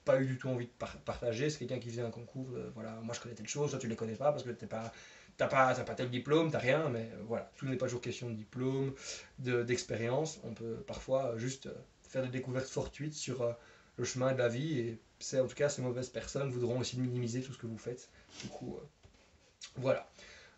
[0.05, 1.51] pas eu du tout envie de par partager.
[1.51, 3.89] C'est quelqu'un qui faisait un concours, euh, voilà, moi je connais telle chose, toi tu
[3.89, 4.93] les connais pas parce que t'es pas,
[5.37, 8.31] t'as pas, pas tel diplôme, t'as rien, mais euh, voilà, tout n'est pas toujours question
[8.31, 8.95] de diplôme,
[9.39, 10.41] d'expérience.
[10.45, 11.75] On peut parfois juste euh,
[12.09, 13.53] faire des découvertes fortuites sur euh,
[13.97, 16.99] le chemin de la vie et c'est en tout cas ces mauvaises personnes voudront aussi
[16.99, 18.09] minimiser tout ce que vous faites.
[18.43, 18.87] Du coup, euh,
[19.77, 20.09] voilà.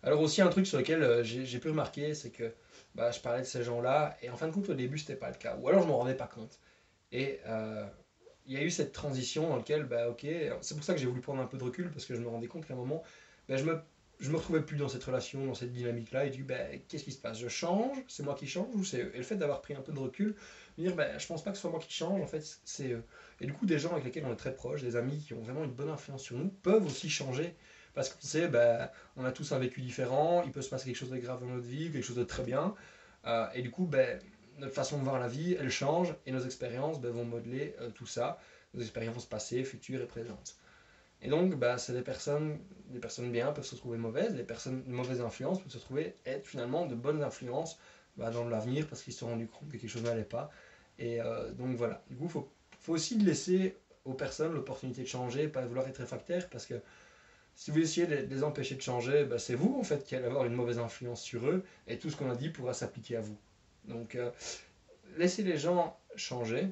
[0.02, 2.52] Alors aussi un truc sur lequel j'ai pu remarquer, c'est que
[2.94, 5.28] bah, je parlais de ces gens-là et en fin de compte au début c'était pas
[5.30, 6.58] le cas, ou alors je m'en rendais pas compte.
[7.12, 7.40] Et
[8.46, 10.26] il y a eu cette transition dans laquelle, bah, ok,
[10.62, 12.28] c'est pour ça que j'ai voulu prendre un peu de recul, parce que je me
[12.28, 13.02] rendais compte qu'à un moment,
[13.48, 13.78] bah, je me
[14.20, 17.04] je me retrouvais plus dans cette relation, dans cette dynamique-là, et du coup, ben, qu'est-ce
[17.04, 17.38] qui se passe?
[17.38, 19.92] Je change, c'est moi qui change, ou c'est Et le fait d'avoir pris un peu
[19.92, 20.34] de recul,
[20.76, 22.96] me dire, ben, je pense pas que ce soit moi qui change, en fait, c'est.
[23.40, 25.40] Et du coup, des gens avec lesquels on est très proches, des amis qui ont
[25.40, 27.54] vraiment une bonne influence sur nous, peuvent aussi changer.
[27.94, 30.96] Parce qu'on sait, ben, on a tous un vécu différent, il peut se passer quelque
[30.96, 32.74] chose de grave dans notre vie, quelque chose de très bien.
[33.26, 34.20] Euh, et du coup, ben,
[34.58, 37.90] notre façon de voir la vie, elle change, et nos expériences ben, vont modeler euh,
[37.90, 38.38] tout ça,
[38.74, 40.56] nos expériences passées, futures et présentes.
[41.20, 44.84] Et donc, bah, c'est des personnes, des personnes bien peuvent se trouver mauvaises, les personnes
[44.84, 47.78] de mauvaise influence peuvent se trouver être finalement de bonnes influences
[48.16, 50.50] bah, dans l'avenir parce qu'ils se sont rendus compte que quelque chose n'allait pas.
[50.98, 52.02] Et euh, donc voilà.
[52.10, 52.48] Du coup, il faut,
[52.80, 56.74] faut, aussi laisser aux personnes l'opportunité de changer, pas vouloir être réfractaire parce que
[57.58, 60.26] si vous essayez de les empêcher de changer, bah, c'est vous en fait qui allez
[60.26, 63.20] avoir une mauvaise influence sur eux et tout ce qu'on a dit pourra s'appliquer à
[63.20, 63.36] vous.
[63.86, 64.30] Donc euh,
[65.16, 66.68] laissez les gens changer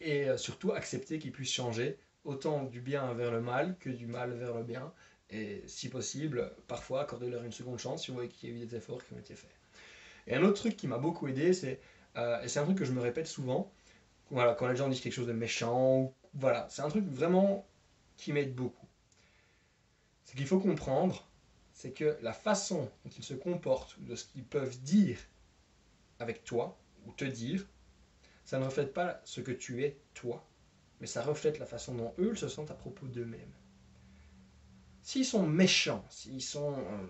[0.00, 4.06] et euh, surtout accepter qu'ils puissent changer autant du bien vers le mal que du
[4.06, 4.92] mal vers le bien.
[5.28, 8.66] Et si possible, parfois accordez-leur une seconde chance si vous voyez qu'il y a eu
[8.66, 9.50] des efforts qui ont été faits.
[10.28, 11.80] Et un autre truc qui m'a beaucoup aidé, c'est,
[12.16, 13.72] euh, et c'est un truc que je me répète souvent,
[14.30, 17.66] voilà, quand les gens disent quelque chose de méchant, voilà, c'est un truc vraiment
[18.16, 18.79] qui m'aide beaucoup.
[20.30, 21.26] Ce qu'il faut comprendre,
[21.72, 25.18] c'est que la façon dont ils se comportent, de ce qu'ils peuvent dire
[26.20, 27.66] avec toi, ou te dire,
[28.44, 30.46] ça ne reflète pas ce que tu es toi,
[31.00, 33.52] mais ça reflète la façon dont eux se sentent à propos d'eux-mêmes.
[35.02, 37.06] S'ils sont méchants, s'ils sont euh,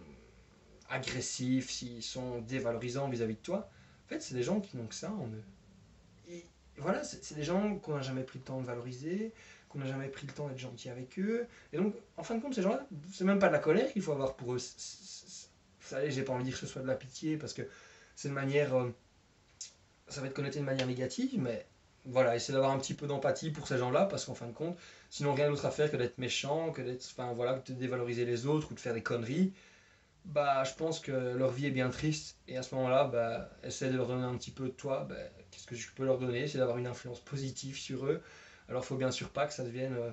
[0.89, 3.69] agressifs, s'ils sont dévalorisants vis-à-vis de toi,
[4.07, 5.45] en fait, c'est des gens qui n'ont que ça en eux.
[6.31, 6.47] Et
[6.79, 9.35] voilà, c'est des gens qu'on n'a jamais pris le temps de valoriser,
[9.71, 11.47] qu'on n'a jamais pris le temps d'être gentil avec eux.
[11.73, 14.03] Et donc, en fin de compte, ces gens-là, c'est même pas de la colère qu'il
[14.03, 14.59] faut avoir pour eux.
[15.81, 17.63] Savez, j'ai pas envie de dire que ce soit de la pitié, parce que
[18.17, 18.75] c'est une manière.
[18.77, 18.91] Euh,
[20.09, 21.67] ça va être connoté de manière négative, mais
[22.05, 24.77] voilà, essayer d'avoir un petit peu d'empathie pour ces gens-là, parce qu'en fin de compte,
[25.09, 28.47] sinon rien d'autre à faire que d'être méchant, que d'être, enfin voilà, de dévaloriser les
[28.47, 29.53] autres ou de faire des conneries,
[30.25, 33.91] bah je pense que leur vie est bien triste, et à ce moment-là, bah essaie
[33.91, 35.15] de leur donner un petit peu de toi, bah,
[35.51, 38.21] qu'est-ce que je peux leur donner, c'est d'avoir une influence positive sur eux.
[38.71, 40.13] Alors il faut bien sûr pas que ça devienne, euh,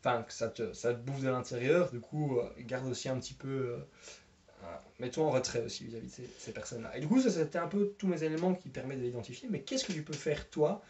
[0.00, 3.34] enfin que ça te, ça bouffe de l'intérieur, du coup euh, garde aussi un petit
[3.34, 4.66] peu euh,
[4.98, 6.96] mets-toi en retrait aussi vis-à-vis de ces, personnes-là.
[6.96, 9.46] Et du coup, c'était un peu tous mes éléments qui permettent de l'identifier.
[9.50, 10.82] Mais qu'est-ce que tu peux faire toi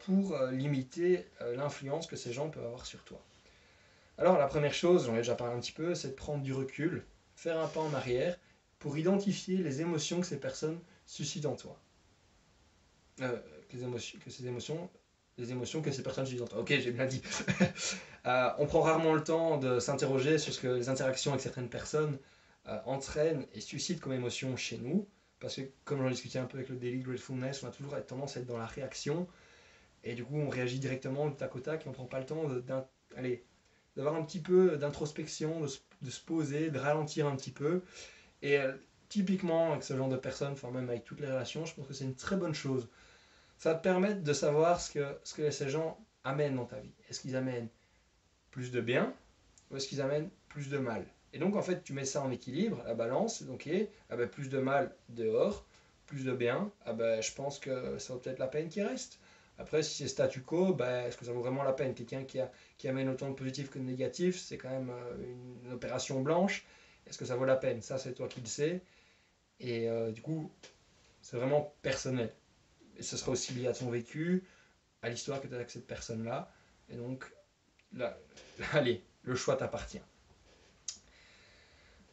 [0.00, 3.22] pour limiter l'influence que ces gens peuvent avoir sur toi?
[4.18, 6.52] Alors la première chose, j'en ai déjà parlé un petit peu, c'est de prendre du
[6.52, 7.06] recul,
[7.36, 8.38] faire un pas en arrière
[8.78, 11.80] pour identifier les émotions que ces personnes suscitent en toi.
[13.16, 14.90] que ces émotions
[15.38, 16.60] les émotions que ces personnes suscitent en toi.
[16.60, 17.22] Ok, j'ai bien dit.
[18.24, 22.18] on prend rarement le temps de s'interroger sur ce que les interactions avec certaines personnes
[22.68, 25.08] euh, entraîne et suscite comme émotion chez nous.
[25.40, 28.36] Parce que, comme j'en discutais un peu avec le Daily Gratefulness, on a toujours tendance
[28.36, 29.26] à être dans la réaction.
[30.04, 32.26] Et du coup, on réagit directement du tac au tac et on prend pas le
[32.26, 32.46] temps
[33.96, 37.82] d'avoir un petit peu d'introspection, de, se poser, de ralentir un petit peu.
[38.42, 38.72] Et euh,
[39.08, 41.94] typiquement, avec ce genre de personnes, enfin même avec toutes les relations, je pense que
[41.94, 42.88] c'est une très bonne chose.
[43.60, 46.80] Ça va te permettre de savoir ce que, ce que ces gens amènent dans ta
[46.80, 46.94] vie.
[47.10, 47.68] Est-ce qu'ils amènent
[48.50, 49.14] plus de bien
[49.70, 51.04] ou est-ce qu'ils amènent plus de mal?
[51.34, 53.68] Et donc, en fait, tu mets ça en équilibre, la balance, donc,
[54.08, 55.66] ah ben, plus de mal dehors,
[56.06, 59.18] plus de bien, ah ben, je pense que ça vaut peut-être la peine qu'il reste.
[59.58, 61.92] Après, si c'est statu quo, ben, est-ce que ça vaut vraiment la peine?
[61.92, 66.22] Quelqu'un qui, amène autant de positif que de négatif, c'est quand même euh, une, opération
[66.22, 66.64] blanche.
[67.06, 67.82] Est-ce que ça vaut la peine?
[67.82, 68.80] Ça, c'est toi qui le sais.
[69.58, 70.50] Et euh, du coup,
[71.20, 72.32] c'est vraiment personnel.
[73.00, 74.44] Et ce sera aussi lié à ton vécu,
[75.00, 76.52] à l'histoire que tu as avec cette personne-là.
[76.90, 77.24] Et donc,
[77.94, 78.16] là,
[78.72, 80.02] allez, le choix t'appartient.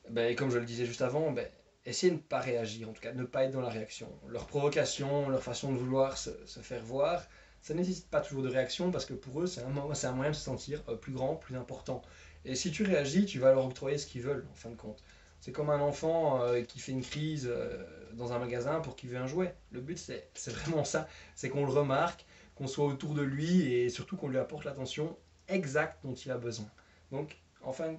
[0.10, 1.45] Ben, comme je le disais juste avant, ben,
[1.86, 4.10] essayez de ne pas réagir, en tout cas ne pas être dans la réaction.
[4.30, 6.30] Leur provocation, leur façon de vouloir se,
[6.62, 7.21] faire voir,
[7.62, 10.36] ça nécessite pas toujours de réaction parce que pour eux, c'est un, un moyen de
[10.36, 12.02] se sentir euh, plus grand, plus important.
[12.45, 15.04] Et si tu réagis, tu vas leur octroyer ce qu'ils veulent, en fin de compte.
[15.39, 19.10] C'est comme un enfant euh, qui fait une crise euh, dans un magasin pour qu'il
[19.10, 19.56] veut un jouet.
[19.71, 19.97] Le but,
[20.34, 21.08] c'est vraiment ça.
[21.36, 25.15] C'est qu'on le remarque, qu'on soit autour de lui et surtout qu'on lui apporte l'attention
[25.47, 26.69] exacte dont il a besoin.
[27.12, 27.95] Donc, enfin,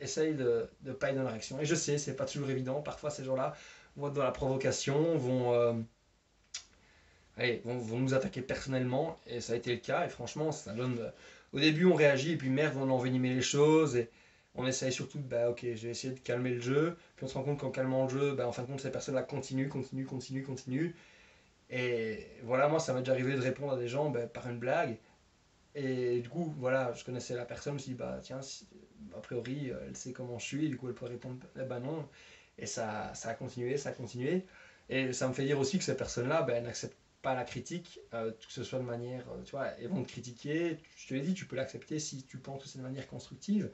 [0.00, 1.60] essaye de ne pas être dans la réaction.
[1.60, 2.80] Et je sais, c'est pas toujours évident.
[2.82, 3.54] Parfois, ces gens-là
[3.96, 5.74] vont être dans la provocation, vont, euh,
[7.36, 9.18] allez, vont, vont, nous attaquer personnellement.
[9.26, 10.04] Et ça a été le cas.
[10.06, 11.12] Et franchement, ça donne.
[11.52, 13.98] Au début, on réagit, et puis merde, on envenimer les choses.
[14.54, 16.96] On essaye surtout bah ok, je vais essayer de calmer le jeu.
[17.16, 18.90] Puis on se rend compte qu'en calmant le jeu, bah, en fin de compte, ces
[18.92, 20.92] personnes-là continuent, continuent, continuent, continuent.
[21.70, 24.58] Et voilà, moi, ça m'est déjà arrivé de répondre à des gens bah, par une
[24.58, 24.98] blague.
[25.74, 28.40] Et du coup, voilà, je connaissais la personne, je me suis dit, bah tiens,
[29.16, 31.80] a priori, euh, elle sait comment je suis, du coup, elle peut répondre, eh ben
[31.80, 32.06] non.
[32.58, 34.44] Et ça, ça a continué, ça a continué.
[34.90, 38.00] Et ça me fait dire aussi que ces personnes-là, ben, elles n'acceptent pas la critique,
[38.14, 41.14] euh, que ce soit de manière, euh, tu vois, elles vont te critiquer, je te
[41.14, 43.70] l'ai dit, tu peux l'accepter si tu penses que c'est de manière constructive,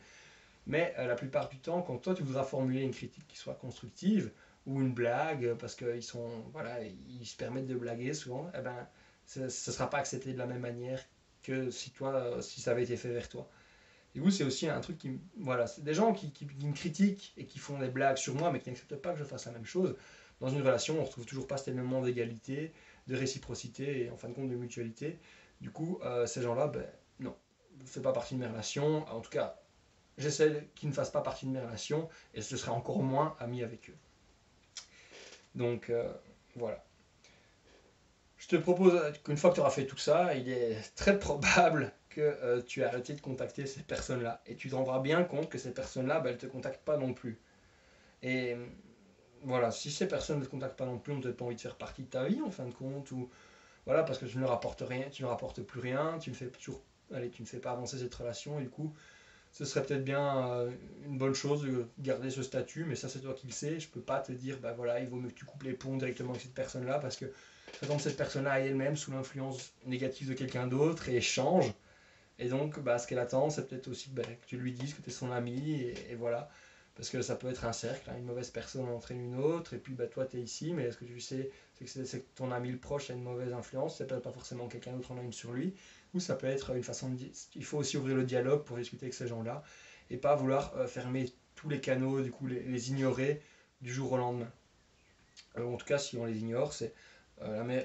[0.68, 4.30] mais la plupart du temps, quand toi tu voudras formuler une critique qui soit constructive,
[4.66, 8.86] ou une blague, parce qu'ils sont, voilà, ils se permettent de blaguer souvent, eh ben,
[9.26, 11.02] ce ne sera pas accepté de la même manière
[11.42, 13.48] que si toi, si ça avait été fait vers toi.
[14.14, 15.20] Et vous, c'est aussi un truc qui.
[15.38, 18.50] Voilà, c'est des gens qui, qui, me critiquent et qui font des blagues sur moi,
[18.52, 19.96] mais qui n'acceptent pas que je fasse la même chose.
[20.40, 22.72] Dans une relation, on ne retrouve toujours pas cet élément d'égalité,
[23.06, 25.18] de réciprocité et en fin de compte de mutualité.
[25.60, 26.86] Du coup, euh, ces gens-là, ben
[27.20, 27.34] non,
[27.80, 29.08] ne faites pas partie de mes relations.
[29.08, 29.60] En tout cas,
[30.18, 33.62] j'essaie qu'ils ne fassent pas partie de mes relations et ce serait encore moins ami
[33.62, 33.96] avec eux.
[35.54, 36.12] Donc, euh,
[36.56, 36.84] voilà.
[38.36, 41.92] Je te propose qu'une fois que tu auras fait tout ça, il est très probable
[42.10, 44.42] que euh, tu as arrêté de contacter ces personnes-là.
[44.46, 46.96] Et tu te rendras bien compte que ces personnes-là, bah, elles ne te contactent pas
[46.96, 47.40] non plus.
[48.22, 48.56] Et
[49.42, 51.60] voilà, si ces personnes ne te contactent pas non plus, on n'a pas envie de
[51.60, 53.30] faire partie de ta vie en fin de compte, ou
[53.86, 56.48] voilà, parce que tu ne rapportes rien, tu ne rapportes plus rien, tu ne fais
[56.48, 58.92] toujours, allez, tu ne fais pas avancer cette relation, et du coup,
[59.52, 60.70] ce serait peut-être bien euh,
[61.04, 63.80] une bonne chose de garder ce statut, mais ça c'est toi qui le sais.
[63.80, 65.96] Je peux pas te dire, bah voilà, il vaut mieux que tu coupes les ponts
[65.96, 67.26] directement avec cette personne-là, parce que
[67.80, 71.72] que cette personne-là est elle-même sous l'influence négative de quelqu'un d'autre et change.
[72.38, 75.02] Et donc, bah, ce qu'elle attend, c'est peut-être aussi bah, que tu lui dises que
[75.02, 76.50] tu es son ami, et, voilà.
[76.94, 78.14] Parce que ça peut être un cercle, hein.
[78.18, 80.96] une mauvaise personne entraîne une autre, et puis bah, toi tu es ici, mais ce
[80.96, 81.50] que tu sais,
[81.84, 84.92] c'est que, ton ami le proche a une mauvaise influence, c'est peut-être pas forcément quelqu'un
[84.92, 85.74] d'autre en a une sur lui,
[86.14, 87.18] ou ça peut être une façon de
[87.54, 89.62] il faut aussi ouvrir le dialogue pour discuter avec ces gens-là
[90.10, 93.42] et pas vouloir euh, fermer tous les canaux, du coup les, ignorer
[93.80, 94.50] du jour au lendemain.
[95.56, 96.94] Euh, en tout cas, si on les ignore, c'est
[97.42, 97.82] euh,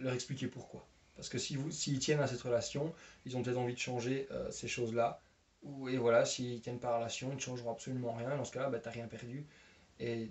[0.00, 0.86] leur expliquer pourquoi.
[1.16, 2.92] Parce que s'ils tiennent à cette relation,
[3.24, 5.20] ils ont peut-être envie de changer ces choses-là.
[5.88, 8.36] Et voilà, s'ils tiennent pas à la relation, ils ne changeront absolument rien.
[8.36, 9.46] Dans ce cas-là, bah, tu n'as rien perdu.
[10.00, 10.30] Et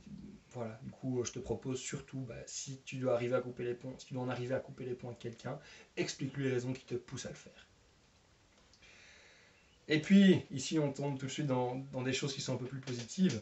[0.51, 3.73] voilà, du coup, je te propose surtout, bah, si tu dois arriver à couper les
[3.73, 5.59] ponts, si tu en arriver à couper les ponts avec quelqu'un,
[5.97, 7.67] explique-lui les raisons qui te poussent à le faire.
[9.87, 12.65] Et puis, ici, on tombe tout de suite dans, des choses qui sont un peu
[12.65, 13.41] plus positives.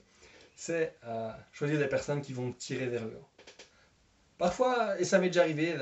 [0.55, 3.27] C'est euh, choisir des personnes qui vont tirer vers le haut.
[4.37, 5.75] Parfois, et ça m'est déjà arrivé,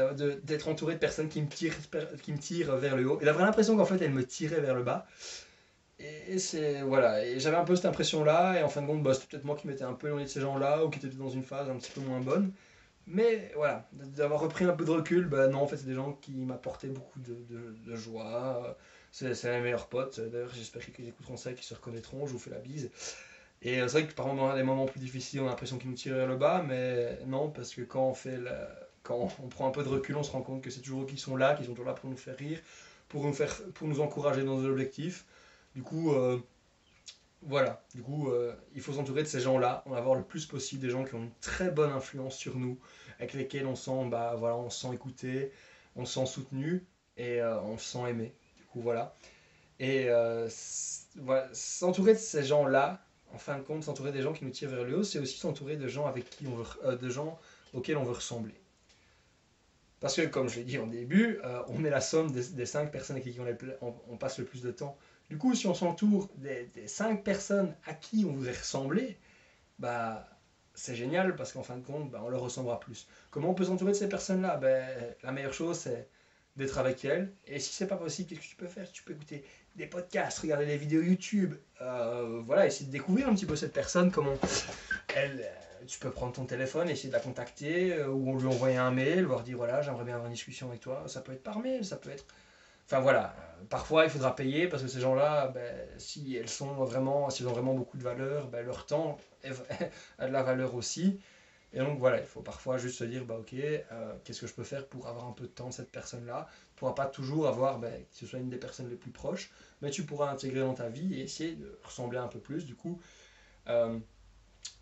[0.44, 1.78] d'être entouré de personnes qui me, tirent,
[2.22, 4.76] qui me tirent vers le haut, et d'avoir l'impression qu'en fait, elles me tiraient vers
[4.76, 5.08] le bas.
[6.00, 9.14] Et c'est voilà, et j'avais un peu cette impression-là, et en fin de compte, bah,
[9.14, 11.30] c'était peut-être moi qui m'étais un peu éloigné de ces gens-là, ou qui étaient dans
[11.30, 12.54] une phase un petit peu moins bonne.
[13.08, 16.14] Mais voilà, d'avoir repris un peu de recul, bah non, en fait, c'est des gens
[16.22, 17.36] qui m'apportaient beaucoup de,
[17.86, 18.78] de, joie.
[19.12, 20.20] C'est mes meilleurs potes.
[20.20, 22.28] D'ailleurs, j'espère qu'ils écouteront ça et qu'ils se reconnaîtront.
[22.28, 22.92] Je vous fais la bise.
[23.62, 25.90] Et c'est vrai que par moment, dans des moments plus difficiles, on a l'impression qu'ils
[25.90, 28.38] nous tirent vers le bas, mais non, parce que quand on fait
[29.04, 31.06] quand on prend un peu de recul, on se rend compte que c'est toujours eux
[31.06, 32.60] qui sont là, qui sont toujours là pour nous faire rire,
[33.08, 35.26] pour nous, faire, pour nous encourager dans nos objectifs.
[35.76, 36.40] Du coup, euh,
[37.42, 40.82] voilà, du coup, euh, il faut s'entourer de ces gens-là, en avoir le plus possible,
[40.82, 42.80] des gens qui ont une très bonne influence sur nous,
[43.20, 45.52] avec lesquels on sent, bah, voilà, on se sent écouté,
[45.96, 46.86] on se sent soutenu
[47.18, 48.34] et euh, on se sent aimé.
[48.58, 49.16] Du coup, voilà.
[49.80, 50.10] Et
[51.16, 53.02] voilà, s'entourer de ces gens-là,
[53.34, 55.38] en fin de compte, s'entourer des gens qui nous tirent vers le haut, c'est aussi
[55.38, 57.40] s'entourer de gens avec qui on veut, de gens
[57.74, 58.56] auxquels on veut ressembler.
[60.02, 63.16] Parce que, comme je l'ai dit en début, on est la somme des, cinq personnes
[63.16, 63.40] avec qui
[63.82, 64.98] on passe le plus de temps.
[65.30, 69.18] Du coup, si on s'entoure des, cinq personnes à qui on voudrait ressembler,
[69.78, 70.28] bah,
[70.74, 73.08] c'est génial parce qu'en fin de compte, bah, on leur ressemblera plus.
[73.30, 74.58] Comment on peut s'entourer de ces personnes-là?
[74.58, 76.10] Ben, La meilleure chose, c'est
[76.56, 77.32] d'être avec elles.
[77.46, 78.92] Et si c'est pas possible, qu'est-ce que tu peux faire?
[78.92, 83.36] Tu peux écouter des podcasts, regarder des vidéos YouTube, euh, voilà, essayer de découvrir un
[83.36, 84.38] petit peu cette personne, comment
[85.16, 85.42] elle.
[85.42, 88.92] Euh, tu peux prendre ton téléphone, essayer de la contacter, euh, ou lui envoyer un
[88.92, 91.06] mail, leur dire voilà, j'aimerais bien avoir une discussion avec toi.
[91.08, 92.26] Ça peut être par mail, ça peut être
[92.92, 93.36] Enfin voilà,
[93.70, 97.52] parfois il faudra payer parce que ces gens-là, ben, si elles sont vraiment, s'ils ont
[97.52, 99.20] vraiment beaucoup de valeur, ben, leur temps
[100.18, 101.20] a de la valeur aussi.
[101.72, 104.56] Et donc voilà, il faut parfois juste se dire, bah ok, euh, qu'est-ce que je
[104.56, 106.48] peux faire pour avoir un peu de temps cette personne-là?
[106.52, 109.52] Tu pourras pas toujours avoir ben, que ce soit une des personnes les plus proches,
[109.84, 112.66] mais tu pourras intégrer dans ta vie et essayer de ressembler un peu plus.
[112.66, 113.00] Du coup,
[113.68, 114.00] euh,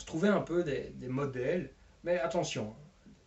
[0.05, 1.73] trouver un peu des, des, modèles,
[2.05, 2.73] mais attention,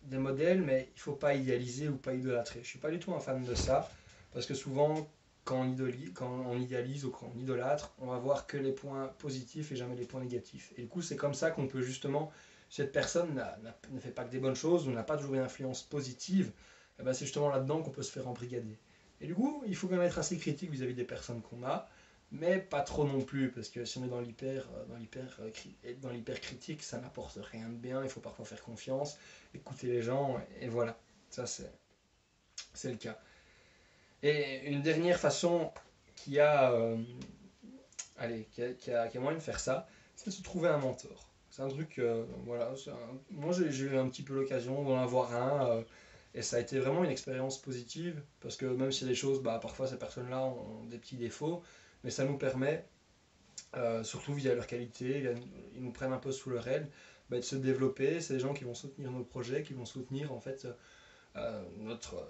[0.05, 2.61] des modèles, mais il faut pas idéaliser ou pas idolâtrer.
[2.63, 3.87] Je suis pas du tout un fan de ça.
[4.31, 5.09] Parce que souvent,
[5.43, 9.75] quand on, idéalise, ou quand on idolâtre, on va voir que les points positifs et
[9.75, 10.73] jamais les points négatifs.
[10.77, 12.31] Et du coup, c'est comme ça qu'on peut justement,
[12.69, 13.43] cette personne
[13.91, 17.01] ne fait pas que des bonnes choses ou n'a pas toujours une influence positive, et
[17.01, 18.77] eh ben c'est justement là-dedans qu'on peut se faire embrigader.
[19.19, 21.89] Et du coup, il faut quand même être assez critique vis-à-vis des personnes qu'on a,
[22.31, 25.37] mais pas trop non plus, parce que si on est dans l'hyper, euh, dans l'hyper,
[25.41, 28.03] euh, dans l'hyper critique, ça n'apporte rien de bien.
[28.03, 29.17] Il faut parfois faire confiance,
[29.53, 30.97] écouter les gens, et voilà.
[31.29, 31.71] Ça, c'est,
[32.73, 33.19] c'est le cas.
[34.23, 35.71] Et une dernière façon
[36.15, 36.97] qui a, euh,
[38.17, 41.27] allez, qui a, qui, a, moyen de faire ça, c'est de se trouver un mentor.
[41.49, 42.73] C'est un truc, euh, voilà,
[43.31, 45.83] moi j'ai eu un petit peu l'occasion d'en avoir un, euh,
[46.33, 49.59] et ça a été vraiment une expérience positive, parce que même si des choses, bah,
[49.61, 51.61] parfois ces personnes-là ont des petits défauts,
[52.03, 52.85] mais ça nous permet,
[54.03, 55.33] surtout via leur qualité,
[55.75, 56.89] ils nous prennent un peu sous leur aile,
[57.29, 58.21] bah, de se développer.
[58.21, 60.67] C'est des gens qui vont soutenir nos projets, qui vont soutenir en fait
[61.79, 62.25] notre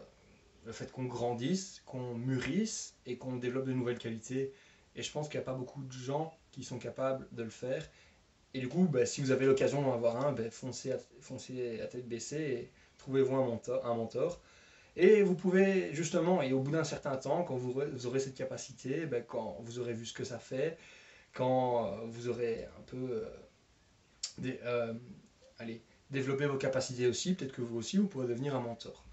[0.65, 4.53] le fait qu'on grandisse, qu'on mûrisse et qu'on développe de nouvelles qualités.
[4.95, 7.49] Et je pense qu'il n'y a pas beaucoup de gens qui sont capables de le
[7.49, 7.87] faire.
[8.53, 12.07] Et du coup, bah, si vous avez l'occasion d'en avoir un, bah, foncez, à, tête
[12.07, 14.41] baissée et trouvez-vous un mentor, un mentor.
[14.97, 19.05] Et vous pouvez justement, et au bout d'un certain temps, quand vous, aurez cette capacité,
[19.05, 20.77] bah, quand vous aurez vu ce que ça fait,
[21.33, 23.25] quand euh, vous aurez un peu euh,
[24.65, 24.93] euh,
[25.59, 29.05] allez, développé vos capacités aussi, peut-être que vous aussi, vous pourrez devenir un mentor.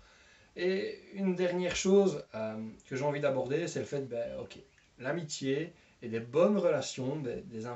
[0.61, 2.57] Et une dernière chose euh,
[2.89, 4.59] que j'ai envie d'aborder, c'est le fait, ben, ok,
[4.99, 7.67] l'amitié et des bonnes relations, des,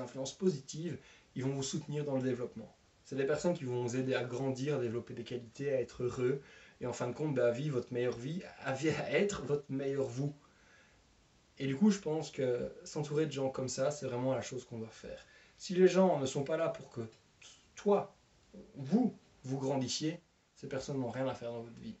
[0.00, 0.98] influences positives,
[1.36, 2.74] ils vont vous soutenir dans le développement.
[3.04, 6.02] C'est des personnes qui vont vous aider à grandir, à développer des qualités, à être
[6.02, 6.42] heureux,
[6.80, 9.70] et en fin de compte, ben, à vivre votre meilleure vie, à, à être votre
[9.70, 10.34] meilleur vous.
[11.60, 14.64] Et du coup, je pense que s'entourer de gens comme ça, c'est vraiment la chose
[14.64, 15.24] qu'on doit faire.
[15.56, 17.02] Si les gens ne sont pas là pour que
[17.76, 18.12] toi,
[18.74, 20.18] vous, vous grandissiez,
[20.56, 21.94] ces personnes n'ont rien à faire dans votre vie.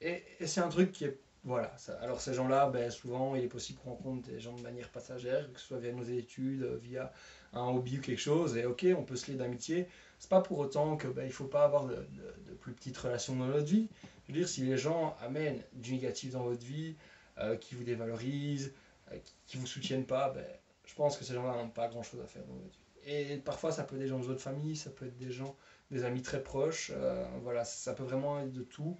[0.00, 1.18] Et, c'est un truc qui est...
[1.44, 1.74] Voilà.
[2.02, 5.50] Alors ces gens-là, ben, souvent, il est possible qu'on rencontre des gens de manière passagère,
[5.52, 7.12] que ce soit via nos études, via
[7.52, 9.86] un hobby ou quelque chose, et ok, on peut se lier d'amitié.
[10.18, 13.36] C'est pas pour autant qu'il ben, ne faut pas avoir de, de, plus petites relations
[13.36, 13.88] dans notre vie.
[14.26, 16.96] Je veux dire, si les gens amènent du négatif dans votre vie,
[17.40, 18.74] euh, qui vous dévalorisent,
[19.12, 20.44] euh, qui ne vous soutiennent pas, ben,
[20.84, 22.88] je pense que ces gens-là n'ont pas grand-chose à faire dans votre vie.
[23.06, 25.54] Et parfois, ça peut être des gens de votre famille, ça peut être des gens,
[25.92, 26.90] des amis très proches.
[26.92, 28.98] Euh, voilà, ça peut vraiment être de tout.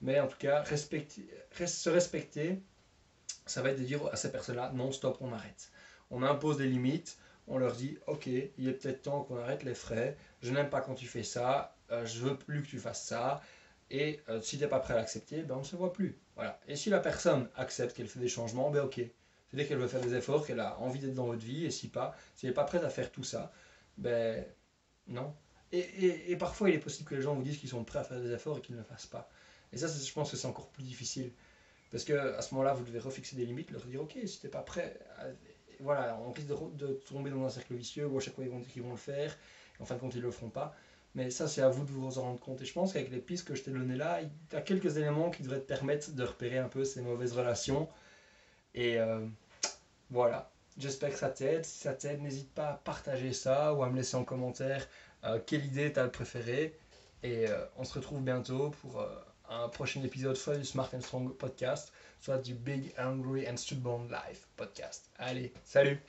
[0.00, 2.62] Mais en tout cas, se respecter,
[3.46, 5.70] ça va être de dire à ces personnes-là, non, stop, on arrête.
[6.10, 9.74] On impose des limites, on leur dit, ok, il est peut-être temps qu'on arrête les
[9.74, 13.40] frais, je n'aime pas quand tu fais ça, je veux plus que tu fasses ça,
[13.90, 16.18] et si tu n'es pas prêt à l'accepter, ben on ne se voit plus.
[16.34, 16.60] Voilà.
[16.66, 19.00] Et si la personne accepte qu'elle fait des changements, ben ok.
[19.48, 21.88] C'est-à-dire qu'elle veut faire des efforts, qu'elle a envie d'être dans votre vie, et si
[21.88, 23.52] pas, si elle n'est pas prête à faire tout ça,
[23.96, 24.44] ben
[25.06, 25.34] non.
[25.72, 28.04] Et, et, parfois, il est possible que les gens vous disent qu'ils sont prêts à
[28.04, 29.28] faire des efforts et qu'ils ne le fassent pas.
[29.72, 31.32] Et ça, je pense que c'est encore plus difficile.
[31.90, 34.50] Parce qu'à ce moment-là, vous devez refixer des limites, leur dire, ok, si tu n'es
[34.50, 34.98] pas prêt,
[35.80, 38.50] voilà, on risque de, de, tomber dans un cercle vicieux où à chaque fois ils
[38.50, 39.36] vont dire qu'ils vont le faire,
[39.78, 40.74] et en fin de compte, ils ne le feront pas.
[41.14, 42.60] Mais ça, c'est à vous de vous en rendre compte.
[42.60, 44.98] Et je pense qu'avec les pistes que je t'ai données là, il y a quelques
[44.98, 47.88] éléments qui devraient te permettre de repérer un peu ces mauvaises relations.
[48.74, 49.26] Et euh,
[50.10, 50.50] voilà.
[50.76, 51.64] J'espère que ça t'aide.
[51.64, 54.86] Si ça t'aide, n'hésite pas à partager ça ou à me laisser en commentaire
[55.24, 56.78] euh, quelle idée t'as préférée.
[57.22, 59.02] Et euh, on se retrouve bientôt pour
[59.48, 64.08] un prochain épisode, soit du Smart and Strong podcast, soit du Big Angry and Stubborn
[64.08, 65.10] Life podcast.
[65.18, 66.00] Allez, salut